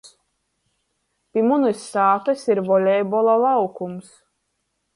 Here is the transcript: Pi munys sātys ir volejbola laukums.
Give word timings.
Pi 1.33 1.43
munys 1.49 1.83
sātys 1.91 2.47
ir 2.55 2.63
volejbola 2.71 3.39
laukums. 3.45 4.13